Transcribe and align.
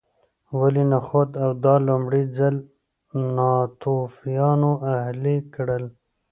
ولې 0.59 0.83
نخود 0.93 1.29
او 1.43 1.49
دال 1.63 1.81
لومړي 1.89 2.23
ځل 2.37 2.55
ناتوفیانو 3.37 4.71
اهلي 4.95 5.37
کړل 5.53 5.83